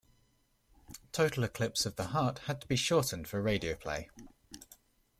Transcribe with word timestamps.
"Total 1.11 1.43
Eclipse 1.43 1.85
of 1.85 1.95
the 1.95 2.05
Heart" 2.05 2.39
had 2.47 2.59
to 2.61 2.67
be 2.67 2.75
shortened 2.75 3.27
for 3.27 3.39
radio 3.39 3.75
play. 3.75 4.09